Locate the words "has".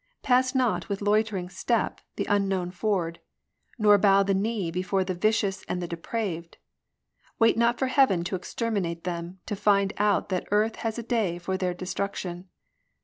10.77-10.97